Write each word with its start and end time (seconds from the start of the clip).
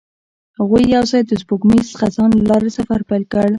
هغوی 0.59 0.83
یوځای 0.95 1.21
د 1.25 1.31
سپوږمیز 1.41 1.87
خزان 1.99 2.29
له 2.37 2.43
لارې 2.49 2.69
سفر 2.77 2.99
پیل 3.09 3.23
کړ. 3.33 3.47